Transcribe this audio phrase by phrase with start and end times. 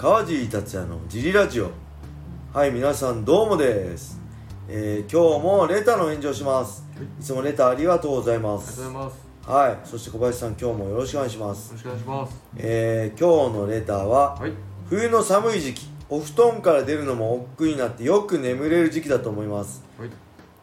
[0.00, 1.72] 川尻達也のジリラジオ
[2.54, 4.18] はい皆さんどうもです、
[4.66, 6.86] えー今日もレターの返事をします
[7.20, 9.28] いつもレターありがとうございまありがとうすございます。
[9.46, 12.40] はいそして小林さん今日もよろしくお願いしますよろしくお願いします。
[12.56, 14.52] えー今日のレターは、はい。
[14.88, 20.10] 冬の寒い時期お布団から出るのも億劫になってよく眠れる時期だと思います、はい。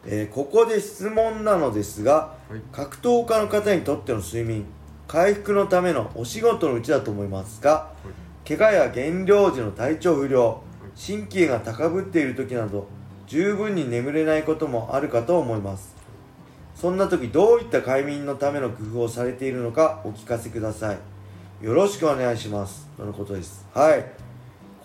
[0.08, 2.62] えーここで質問なのですがはい。
[2.72, 4.66] 格闘家の方にとっての睡眠
[5.08, 7.92] 回復のためのお仕事のうちだと思いますが
[8.48, 10.64] 怪我や減量時の体調不良
[10.96, 12.88] 神経が高ぶっている時など
[13.26, 15.94] 十分に眠れないこともあるかと思います。
[16.74, 21.66] そんな時どういった快眠のための工夫をされているのかお聞かせください。
[21.66, 22.88] よろしくお願いします。
[22.96, 23.68] とのことです。
[23.74, 24.06] はい。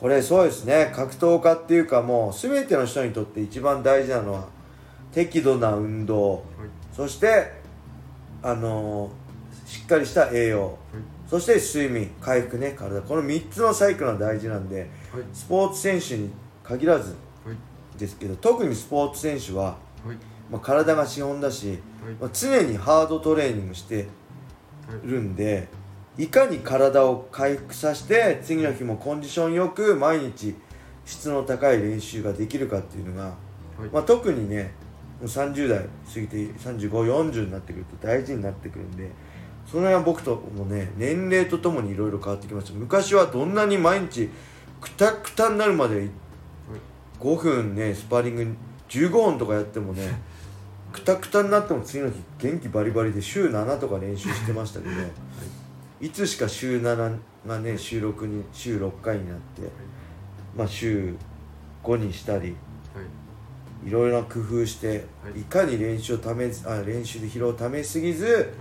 [0.01, 0.91] これそうですね。
[0.93, 4.49] 格闘家っていうかもう全ての人にとって一番大事なのは
[5.13, 6.33] 適度な運動。
[6.33, 6.43] はい。
[6.93, 7.52] そして
[8.43, 9.23] あのー
[9.73, 10.77] しっかりした栄養
[11.33, 15.23] そして睡眠回復ね体この3つのサイクルが大事なんではい。
[15.33, 16.29] スポーツ選手に
[16.63, 17.16] 限らず
[17.47, 17.99] はい。
[17.99, 20.16] ですけど特にスポーツ選手は、はい。
[20.51, 21.79] まあ、体が資本だし、はい。
[22.21, 24.09] まあ、常にハードトレーニングして
[25.05, 25.69] るんで
[26.19, 30.55] いかに体を回復させて次の日もコンディションよく毎日
[31.07, 33.89] 質の高い練習ができるかっていうのが、はい。
[33.91, 34.74] まあ、特にね
[35.19, 35.79] もう30代
[36.13, 39.11] 過ぎて3540になってくると大事になってくるんで
[39.66, 42.74] その辺は僕ともね年齢とともにいろいろ変わってきました。
[42.74, 44.29] 昔はどんなに毎日
[44.80, 46.09] くたくたになるまで
[47.21, 48.57] 5分ねスパーリング
[48.88, 50.21] 15本とかやってもね
[50.93, 54.95] くたくたになっても次の日元気バリバリで週7とか練習してましたけど、
[56.01, 59.63] いつしか週7がね週6に週6回になって、
[60.55, 61.15] まあ週
[61.83, 62.57] 5にしたり
[62.95, 63.01] は
[63.85, 63.88] い。
[63.88, 64.94] いろいろな工夫して、は
[65.34, 65.41] い。
[65.41, 68.53] い、かに練習をためずあ練習で疲労をためすぎず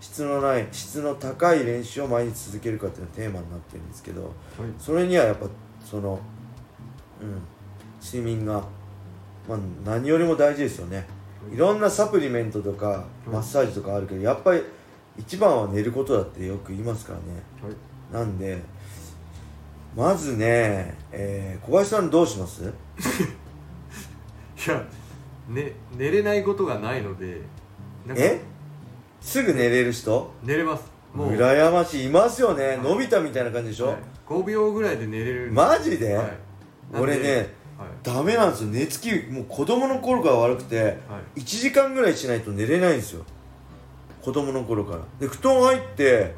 [0.00, 4.32] 質のない質の高い練習を毎日続けるかっていうのがテーマになってるんですけどはい。
[4.78, 5.46] それにはやっぱ
[5.84, 6.18] その
[7.20, 7.42] うん
[8.02, 8.54] 睡眠が、
[9.48, 11.06] まあ、何よりも大事ですよね
[11.52, 14.62] いろんなサプリメントとかいマッサージとかあるけどやっぱり
[15.18, 17.24] 一番は寝ることだってよく言いますからね
[17.62, 17.74] はい。
[18.12, 18.58] なんで
[19.94, 22.62] まずね、えー小林さんどうします？
[24.66, 24.82] いや、
[25.48, 27.42] ね、寝れないことがないので。
[28.14, 28.40] え？
[29.20, 30.32] すぐ寝れる人？
[30.42, 30.84] 寝れます。
[31.14, 31.32] もう。
[31.32, 35.50] 羨ましいいますよねのび太みたいな感じでしょ、はい5秒ぐらいで寝れる。
[35.52, 36.30] マジで、はい。
[36.94, 37.88] 俺ねはい。
[38.04, 40.90] ダメなんですよ寝つきもう子供の頃から悪くては
[41.36, 41.40] い。
[41.40, 43.24] 1時間ぐらいしないと寝れないんですよ
[44.22, 46.32] 子供の頃からで布団入ってはい。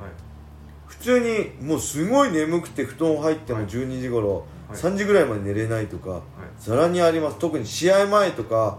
[0.86, 4.42] 普通にもうすごい眠くて布団入ってもはい12時頃、はい
[4.72, 6.22] 3時ぐらいまで寝れないとかはい。
[6.58, 8.78] ざらにあります特に試合前とかは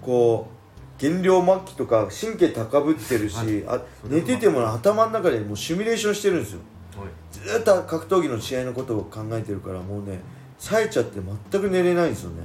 [0.00, 0.54] こう
[0.98, 6.60] 減量末期とか神経高ぶってるし、はいあ寝てても頭の中でもうシミュレーションしてるんですよ
[6.96, 7.08] はい。
[7.32, 10.20] ずーっと格闘技の試合のことを考えてるからもうね
[10.58, 12.42] 冴えちゃって全く寝れないんですよね、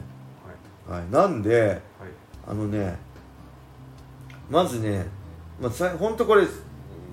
[0.87, 1.79] はい、なんではい。
[2.47, 2.97] あのね
[4.49, 5.05] まずね、
[5.61, 6.45] まあ、さほんとこれ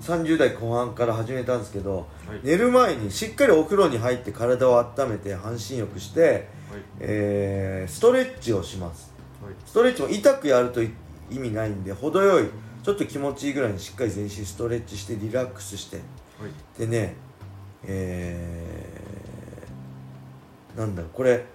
[0.01, 2.39] 30代後半から始めたんですけどはい。
[2.43, 6.43] 寝る前にしっかりお風呂に入って体を温めて半身浴して、はい。
[6.99, 9.53] えーストレッチをしますはい。
[9.65, 10.89] ストレッチも痛くやるとい
[11.29, 12.49] 意味ないんで程よい
[12.83, 16.01] ちょっと気持ちいいぐらいにしっかり全身ストレッチしてリラックスしては
[16.47, 16.79] い。
[16.79, 17.15] でね
[17.83, 21.45] えー、なんだろうこれ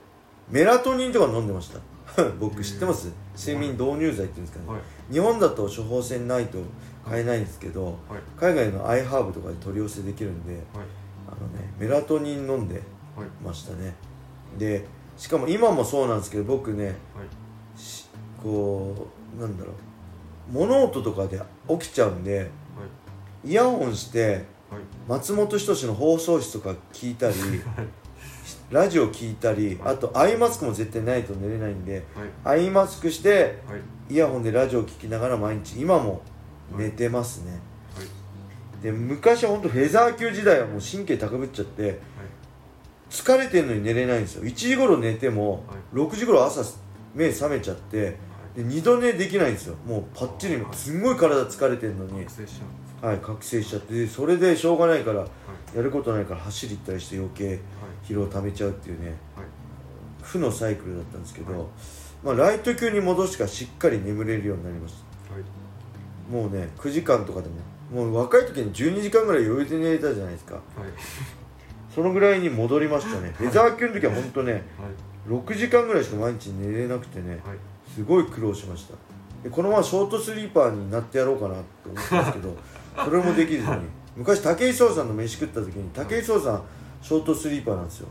[0.50, 1.78] メラトニンとか飲んでました
[2.38, 3.10] 僕知ってます？
[3.38, 5.12] 睡眠導入剤っていうんですかね、はい。
[5.12, 6.58] 日本だと処方箋ないと
[7.08, 7.94] 買えないんですけどはい。
[8.36, 10.62] 海外のアイハーブとかで取り寄せできるんではい。
[11.28, 12.74] あのねメラトニン飲んで
[13.16, 13.26] はい。
[13.42, 13.94] ましたね
[14.58, 14.84] で
[15.16, 16.94] しかも今もそうなんですけど僕ね
[18.42, 19.74] こうなんだろう
[20.52, 22.44] 物音とかで起きちゃうんでは
[23.44, 23.50] い。
[23.50, 24.80] イヤホンしてはい。
[25.08, 27.86] 松本人志の放送室とか聞いたりはい。
[28.70, 32.04] ラジオ聞いたりはいあとアイマスクも絶対ないと寝れないんで
[32.44, 32.58] はい。
[32.60, 34.14] アイマスクしてはい。
[34.14, 36.22] イヤホンでラジオ聞きながら毎日今も
[36.76, 37.52] 寝てますね、
[37.96, 38.82] はい。
[38.82, 42.00] で昔は本当フェザー級時代はもう神経高ぶっちゃって
[43.10, 46.62] 疲れてんのに寝れないんですよ1時頃寝てもは6時頃朝
[47.14, 48.16] 目覚めちゃって
[48.56, 55.28] で二度寝できないんですよもうパッチリすんごい体疲れてんのに覚醒しちゃうんですはい覚醒しちゃってでそれでしょうがないからはい。
[55.76, 57.58] やることないから走り行ったりして余計はい。
[58.04, 59.16] 疲労をためちゃうっていうねはい。
[60.22, 61.62] 負のサイクルだったんですけど、はい
[62.24, 64.94] まあ、ライト級に戻してからしっかり眠れるようになりまし
[65.32, 65.42] はい。
[66.30, 70.62] たもうね9時間とかでももう若い時に12時間ぐらい余裕で寝れたじゃないですかはい。
[71.94, 74.62] そのぐらいに戻りましたねフェザー級の時は本当ねはい。
[75.28, 77.40] 6時間ぐらいしか毎日寝れなくてねはい。
[77.94, 78.94] すごい苦労しました。
[79.42, 82.56] でこのままショートスリーパーになってやろうかなって思ったんですけど
[83.04, 83.66] それもできずに。
[84.14, 86.62] 昔武井壮さんの飯食った時に武井壮さん
[87.00, 88.08] ショートスリーパーなんですよ。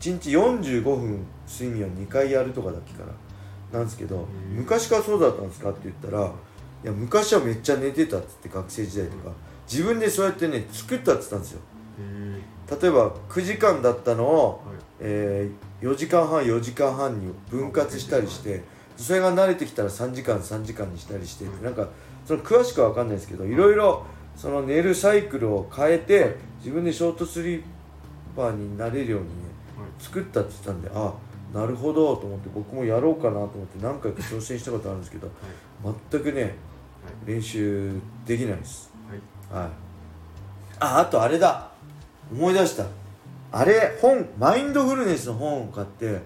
[0.00, 4.20] 1日45分睡眠を2回やるとかだっけからなんですけどー
[4.54, 6.86] 昔からそうだったんですかって言ったらい。
[6.86, 9.30] や昔はめっちゃ寝てたっつって学生時代とか
[9.70, 11.60] 自分でそうやってね作ったっつったんですよ。
[12.00, 12.40] へ
[12.82, 14.78] 例えば9時間だったのを、ーはい。
[15.00, 18.62] えー4時間半4時間半に分割したりして
[18.96, 21.88] それが慣れてきたら3時間3時間にしたりしてなんか
[22.26, 24.04] その詳しくは分かんないですけどいろいろ
[24.36, 27.62] その寝るサイクルを変えて自分でショートスリー
[28.36, 29.32] パーになれるようにね
[29.78, 30.02] はい。
[30.02, 31.12] 作ったって言ってたんであ
[31.52, 35.30] なるほどと思って僕もやろうかなと思って何回か挑戦したことあるんですけど
[36.10, 36.54] 全くね
[37.26, 37.92] 練習
[38.24, 38.92] できないです。
[39.50, 39.62] はい。
[39.62, 39.70] はい。
[40.78, 41.70] ああとあれだ。
[42.32, 42.86] 思い出した。
[43.50, 46.20] あれ本マインドフルネスの本を買ってはい。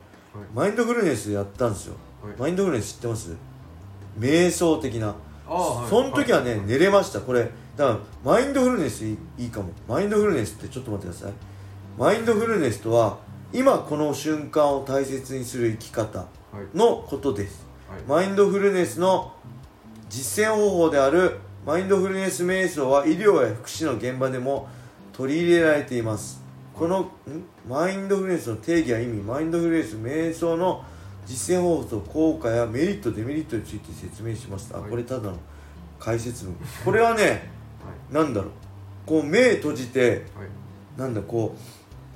[0.55, 1.95] マインドフルネスやったんですよ。
[1.95, 2.06] はい
[2.39, 3.37] マインドフルネス知ってます？
[4.19, 5.15] 瞑想的な。
[5.47, 6.61] その時はね、い。
[6.67, 7.21] 寝れました。
[7.21, 9.71] これだからマインドフルネスいいかも。
[9.87, 11.33] マインドフルネスってちょっと待ってください。
[11.97, 13.19] マインドフルネスとは
[13.53, 16.27] 今この瞬間を大切にする生き方は
[16.75, 16.77] い。
[16.77, 17.65] のことです。
[17.89, 18.01] はい。
[18.09, 19.33] マインドフルネスの
[20.09, 24.69] 実践方法であるマインドフルネス瞑想は医療や福祉の現場でも
[25.13, 26.43] 取り入れられています。
[26.75, 27.11] このん？
[27.69, 30.85] マインドフルネスの定義や意味マインドフルネス瞑想の
[31.27, 34.91] 実践方法と効果やメリットデメリットについて説明しますあはい。
[34.91, 35.37] これただの
[35.99, 36.57] 解説文。
[36.85, 37.35] これはねは
[38.11, 38.15] い。
[38.15, 38.51] なんだろう。
[39.05, 40.21] こう目閉じてはい。
[41.01, 41.63] なんだこう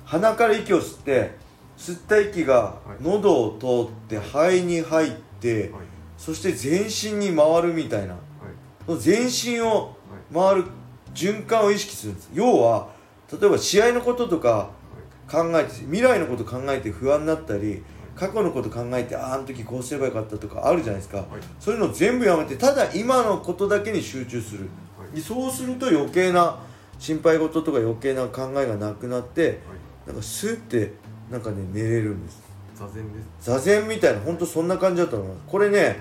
[0.05, 1.35] 鼻から息を吸って
[1.77, 3.03] 吸った息がはい。
[3.03, 5.11] 喉を通って肺に入っ
[5.41, 5.81] てはい。
[6.17, 8.13] そして全身に回るみたいな。
[8.13, 8.21] はい。
[8.85, 9.95] その全身を
[10.33, 10.65] 回る
[11.13, 12.29] 循環を意識するんです。
[12.33, 12.89] 要は
[13.31, 14.69] 例えば試合のこととか
[15.29, 17.83] 考えて未来のこと考えて不安になったり
[18.21, 21.17] 過去のこと考えてあああの時こうすればよかったとかあるじゃないですか。
[21.17, 21.27] はい。
[21.59, 24.69] そういうのを全部やめてただ今のことだけに集中する。
[24.95, 25.15] はい。
[25.15, 26.59] でそうすると余計な
[26.99, 29.57] 心配事とか余計な考えがなくなってはい。
[30.05, 30.93] なんかスッて
[31.31, 32.43] なんかね寝れるんです。
[32.75, 33.49] 座禅です。
[33.49, 35.41] 座禅みたいな本当そんな感じだと思います。
[35.47, 35.99] これね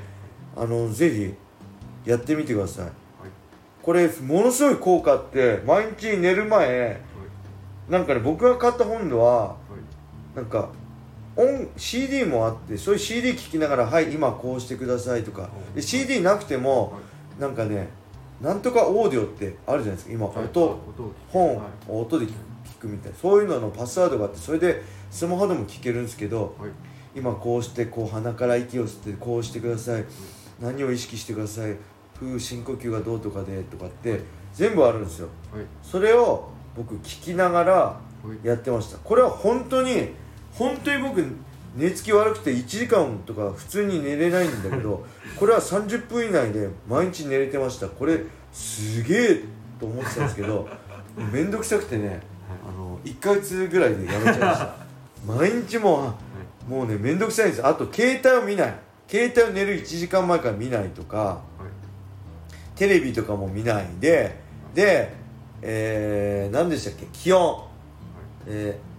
[0.54, 1.34] あのぜひ
[2.04, 2.84] やってみてください。
[2.84, 2.92] はい。
[3.82, 7.00] これものすごい効果あって毎日寝る前
[7.88, 9.56] なんかね僕が買った本ではは
[10.34, 10.36] い。
[10.36, 10.68] なんか
[11.36, 15.48] 音 CD もあってそういう CD 聴きながら「はい今こうしてください」とか。
[15.74, 16.98] で CD なくてもは
[17.38, 17.88] いなんかね
[18.40, 20.12] なんとかオーディオってあるじゃないですか。
[20.12, 20.44] 今はい。
[20.44, 20.78] 音
[21.28, 21.66] 本はい。
[21.88, 22.34] を音で聞く
[22.64, 26.70] 聞くみたいそういうののパスワードがあってそれでスマホでも聞けるんですけどはい。
[27.14, 30.04] 今こうしてこう鼻から息を吸ってこうしてください。
[30.60, 31.76] 何を意識してください。
[32.18, 34.20] 風深呼吸がどうとかでとかって
[34.52, 35.28] 全部あるんですよ。
[35.52, 35.64] はい。
[35.82, 38.00] それを僕聞きながらは
[38.44, 38.46] い。
[38.46, 38.98] やってました。
[38.98, 40.10] これは本当に
[40.54, 41.24] 本当に僕
[41.76, 45.06] 寝つき悪くて1時間とか普通に寝れないんだけど
[45.38, 47.86] これは30分以内で毎日寝れてました。
[47.88, 48.20] これ
[48.52, 49.44] すげえ
[49.78, 50.68] と思ってたんですけど
[51.32, 52.20] 面倒くさくてね
[52.68, 54.74] あの1ヶ月ぐらいでやめちゃいました。
[55.26, 56.14] 毎日も
[56.68, 57.66] うもうね面倒くさいんです。
[57.66, 58.74] あと携帯を見ない。
[59.08, 61.40] 携帯を寝る1時間前から見ないとかは
[62.74, 62.78] い。
[62.78, 64.36] テレビとかも見ないで
[64.74, 65.12] で、
[65.62, 67.06] えー、何でしたっけ？
[67.12, 67.64] 気温。
[68.46, 68.89] えー、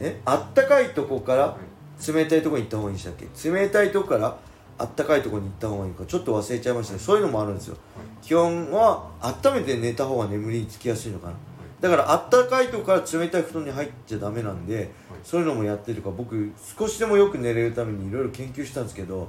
[0.00, 3.50] えあったかいとこからはい冷たいとこに行った方がいいんでしたっけ？
[3.50, 4.34] 冷たいとこから
[4.78, 6.04] あったかいとこに行った方がいいか。
[6.06, 6.98] ちょっと忘れちゃいましたね。
[6.98, 7.76] そういうのもあるんですよ。
[8.22, 11.34] 気温は温めて寝た方が眠りにつきやすいのかな。
[11.80, 14.90] だからあったかいとこから冷たい布団に入っちゃダメなんで
[15.22, 19.28] そういうのもやってるから僕少しでもよく寝れるためにいろいろ研究したんですけどはい。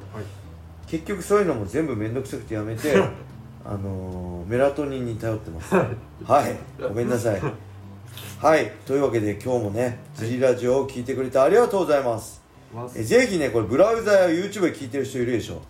[0.87, 2.95] 結局そういうのも全部面倒くさくてやめて
[3.65, 5.75] あのーメラトニンに頼ってます。
[5.75, 5.85] は
[6.47, 6.57] い。
[6.81, 7.41] ごめんなさい
[8.41, 8.71] はい。
[8.87, 12.41] というわけで今日もね「ジリラジオ」を聞いてくれてありがとうございます。
[12.95, 15.61] えぜひねこれブラウザや YouTube で聞いてる人いるでしょ。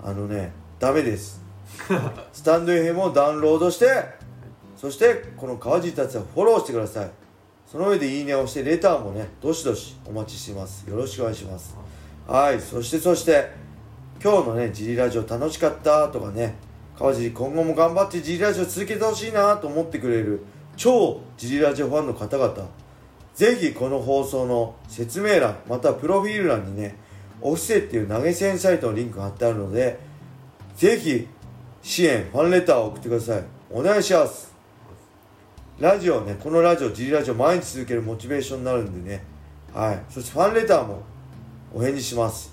[0.00, 1.42] あのねダメです。
[2.32, 3.86] スタンド FM をダウンロードして
[4.76, 7.10] そしてこの川尻達也をフォローしてください。
[7.66, 10.88] その上でいいねを押してレターもねどしどしお待ちしてます。
[10.88, 11.76] よろしくお願いします。
[12.28, 12.60] はい。
[12.60, 13.50] そしてそして
[14.22, 16.54] 今日のねジリラジオ楽しかったとかね
[16.96, 20.42] 川尻今後も頑張ってジリラジオ続けてほしいなと思ってくれる
[20.76, 22.68] 超ジリラジオファンの方々
[23.34, 26.96] ぜひこの放送の説明欄またプロフィール欄にね
[27.40, 29.98] オフセっていう投げ銭サイトのリンク貼ってあるので
[30.76, 31.28] ぜひ
[31.82, 33.44] 支援ファンレターを送ってください。
[33.70, 34.54] お願いします。
[35.78, 39.22] ラジオねこのラジオ G ラジオ毎日続けるモチベーションになるんでね。
[39.72, 40.02] はい。
[40.08, 41.02] そしてファンレターも
[41.72, 42.52] お返事します。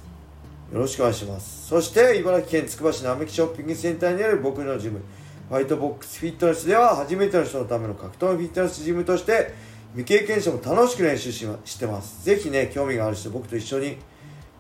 [0.72, 1.68] よろしくお願いします。
[1.68, 5.02] そして茨城県つくば市並木ショッピングセンターにある僕のジム。
[5.54, 9.54] ファイトボックスフィットネスでは初めての人のための格闘技フィットネスジムとして
[9.96, 12.26] 未経験者も楽しく練習ししてます。
[12.26, 13.98] ぜひね興味がある人僕と一緒に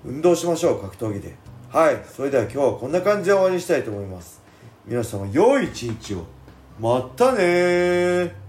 [0.05, 1.35] 運動しましょう格闘技で。
[1.71, 1.99] はい。
[2.15, 4.39] それでは今日はこんな感じで終わりにしたいと思います。
[4.85, 6.27] 皆様良い一日を。
[6.79, 8.42] またね